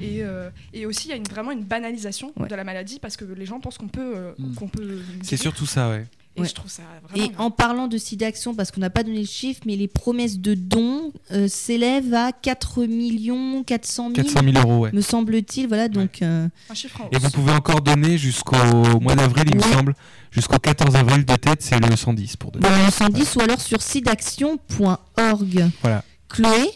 et, 0.00 0.22
euh, 0.22 0.48
et 0.72 0.86
aussi 0.86 1.08
il 1.08 1.10
y 1.10 1.14
a 1.14 1.16
une, 1.16 1.24
vraiment 1.24 1.50
une 1.50 1.64
banalisation 1.64 2.32
Ouais. 2.36 2.48
de 2.48 2.54
la 2.54 2.64
maladie 2.64 2.98
parce 2.98 3.16
que 3.16 3.24
les 3.26 3.44
gens 3.46 3.60
pensent 3.60 3.76
qu'on 3.78 3.88
peut, 3.88 4.12
euh, 4.16 4.32
Mm. 4.38 4.54
qu'on 4.54 4.68
peut 4.68 5.00
C'est 5.22 5.36
surtout 5.36 5.66
ça, 5.66 5.90
ouais. 5.90 6.06
Et 6.38 6.42
Ouais. 6.42 6.48
je 6.48 6.54
trouve 6.54 6.70
ça 6.70 6.82
vraiment 7.10 7.26
Et 7.26 7.32
en 7.38 7.50
parlant 7.50 7.88
de 7.88 7.98
SIDAction, 7.98 8.54
parce 8.54 8.70
qu'on 8.70 8.80
n'a 8.80 8.90
pas 8.90 9.02
donné 9.02 9.20
le 9.20 9.26
chiffre, 9.26 9.60
mais 9.66 9.76
les 9.76 9.88
promesses 9.88 10.38
de 10.38 10.54
dons 10.54 11.12
euh, 11.32 11.48
s'élèvent 11.48 12.14
à 12.14 12.32
4 12.32 12.84
millions 12.84 13.62
400 13.64 14.12
000, 14.14 14.26
400 14.26 14.40
000 14.52 14.58
euros, 14.68 14.84
ouais. 14.84 14.90
me 14.92 15.00
semble-t-il. 15.00 15.68
Voilà, 15.68 15.88
donc 15.88 16.22
euh, 16.22 16.48
un 16.70 16.74
chiffre 16.74 17.00
en 17.00 17.08
Et 17.10 17.18
vous 17.18 17.30
pouvez 17.30 17.52
encore 17.52 17.80
donner 17.80 18.16
jusqu'au 18.18 18.56
mois 19.00 19.14
d'avril, 19.16 19.44
il 19.50 19.56
me 19.56 19.62
semble. 19.62 19.94
Jusqu'au 20.30 20.58
14 20.58 20.94
avril 20.96 21.24
de 21.24 21.34
tête, 21.36 21.62
c'est 21.62 21.78
le 21.80 21.96
110 21.96 22.36
pour 22.36 22.50
donner. 22.52 22.68
dans 22.68 22.84
le 22.84 22.90
110 22.90 23.36
ou 23.36 23.40
alors 23.40 23.60
sur 23.60 23.80
sidaction.org. 23.82 25.70
Voilà. 25.82 26.04
Chloé 26.28 26.70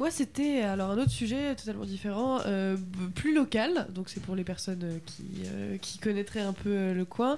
Moi, 0.00 0.10
c'était 0.10 0.62
alors 0.62 0.92
un 0.92 0.96
autre 0.96 1.10
sujet 1.10 1.54
totalement 1.54 1.84
différent, 1.84 2.38
euh, 2.46 2.74
plus 3.14 3.34
local. 3.34 3.86
Donc, 3.90 4.08
c'est 4.08 4.22
pour 4.22 4.34
les 4.34 4.44
personnes 4.44 4.82
euh, 4.82 4.98
qui, 5.04 5.24
euh, 5.44 5.76
qui 5.76 5.98
connaîtraient 5.98 6.40
un 6.40 6.54
peu 6.54 6.94
le 6.94 7.04
coin. 7.04 7.36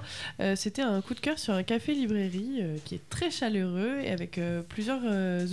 C'était 0.54 0.83
un 0.83 1.00
coup 1.00 1.14
de 1.14 1.21
cœur 1.21 1.40
sur 1.40 1.54
un 1.54 1.64
café-librairie 1.64 2.62
qui 2.85 2.95
est 2.95 3.09
très 3.11 3.33
chaleureux 3.33 3.99
et 4.04 4.11
avec 4.11 4.38
plusieurs 4.69 5.02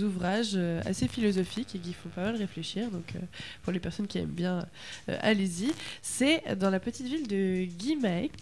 ouvrages 0.02 0.56
assez 0.84 1.08
philosophiques 1.08 1.74
et 1.74 1.78
qu'il 1.78 1.94
faut 1.94 2.08
pas 2.10 2.22
mal 2.22 2.36
réfléchir. 2.36 2.90
Donc, 2.90 3.14
pour 3.62 3.72
les 3.72 3.80
personnes 3.80 4.06
qui 4.06 4.18
aiment 4.18 4.26
bien, 4.26 4.66
allez-y. 5.08 5.72
C'est 6.02 6.56
dans 6.56 6.70
la 6.70 6.80
petite 6.80 7.06
ville 7.06 7.26
de 7.26 7.64
Guimec. 7.64 8.32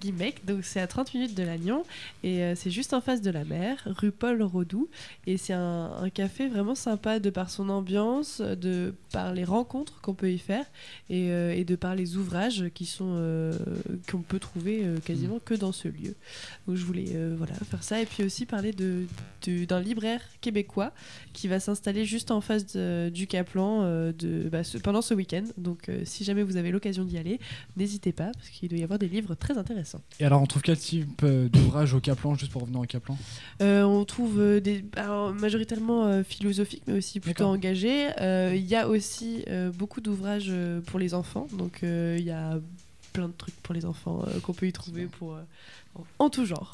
Guimec, 0.00 0.44
donc 0.44 0.64
c'est 0.64 0.80
à 0.80 0.86
30 0.86 1.14
minutes 1.14 1.36
de 1.36 1.44
Lannion 1.44 1.84
et 2.24 2.54
c'est 2.56 2.70
juste 2.70 2.92
en 2.92 3.00
face 3.00 3.22
de 3.22 3.30
la 3.30 3.44
mer, 3.44 3.76
rue 3.86 4.10
Paul 4.10 4.42
Rodou. 4.42 4.88
Et 5.26 5.36
c'est 5.36 5.52
un 5.52 6.10
café 6.12 6.48
vraiment 6.48 6.74
sympa 6.74 7.20
de 7.20 7.30
par 7.30 7.50
son 7.50 7.68
ambiance, 7.68 8.09
de 8.18 8.94
par 9.12 9.32
les 9.32 9.44
rencontres 9.44 10.00
qu'on 10.00 10.14
peut 10.14 10.30
y 10.32 10.38
faire 10.38 10.64
et, 11.08 11.30
euh, 11.30 11.54
et 11.54 11.64
de 11.64 11.76
par 11.76 11.94
les 11.94 12.16
ouvrages 12.16 12.64
qui 12.74 12.84
sont 12.86 13.12
euh, 13.16 13.52
qu'on 14.10 14.22
peut 14.22 14.38
trouver 14.38 14.82
euh, 14.84 14.98
quasiment 14.98 15.38
que 15.44 15.54
dans 15.54 15.72
ce 15.72 15.88
lieu. 15.88 16.14
Donc 16.66 16.76
je 16.76 16.84
voulais 16.84 17.12
voilà 17.36 17.54
faire 17.54 17.82
ça 17.82 18.00
et 18.00 18.06
puis 18.06 18.22
aussi 18.24 18.46
parler 18.46 18.72
de 18.72 19.04
d'un 19.66 19.80
libraire 19.80 20.20
québécois 20.42 20.92
qui 21.32 21.48
va 21.48 21.60
s'installer 21.60 22.04
juste 22.04 22.30
en 22.30 22.40
face 22.42 22.66
de- 22.74 23.08
du 23.08 23.26
Caplan 23.26 23.84
de, 24.12 24.48
bah, 24.52 24.64
ce- 24.64 24.76
pendant 24.78 25.00
ce 25.02 25.14
week-end. 25.14 25.44
Donc 25.56 25.90
si 26.04 26.24
jamais 26.24 26.42
vous 26.42 26.56
avez 26.58 26.70
l'occasion 26.70 27.04
d'y 27.04 27.16
aller, 27.16 27.40
n'hésitez 27.76 28.12
pas 28.12 28.30
parce 28.34 28.48
qu'il 28.50 28.68
doit 28.68 28.78
y 28.78 28.82
avoir 28.82 28.98
des 28.98 29.08
livres 29.08 29.34
très 29.34 29.56
intéressants. 29.56 30.02
Et 30.20 30.24
alors, 30.26 30.42
on 30.42 30.46
trouve 30.46 30.62
quel 30.62 30.76
type 30.78 31.24
d'ouvrage 31.24 31.94
au 31.94 32.00
Caplan, 32.00 32.34
juste 32.34 32.52
pour 32.52 32.62
revenir 32.62 32.80
au 32.80 32.84
Caplan 32.84 33.16
on 33.60 34.04
trouve 34.04 34.60
des 34.60 34.84
alors, 34.96 35.32
majoritairement 35.34 36.22
philosophiques, 36.24 36.82
mais 36.86 36.94
aussi 36.98 37.20
plutôt 37.20 37.44
engagés. 37.44 37.99
Euh, 38.20 38.52
Il 38.54 38.66
y 38.66 38.76
a 38.76 38.88
aussi 38.88 39.44
euh, 39.48 39.70
beaucoup 39.70 40.00
d'ouvrages 40.00 40.48
euh, 40.50 40.80
pour 40.80 40.98
les 40.98 41.14
enfants, 41.14 41.46
donc 41.52 41.80
il 41.82 42.22
y 42.24 42.30
a 42.30 42.58
plein 43.12 43.28
de 43.28 43.32
trucs 43.32 43.56
pour 43.62 43.74
les 43.74 43.84
enfants 43.84 44.24
qu'on 44.42 44.52
peut 44.52 44.66
y 44.66 44.72
trouver 44.72 45.06
pour 45.06 45.36
en, 45.94 46.04
en 46.18 46.30
tout 46.30 46.44
genre. 46.44 46.68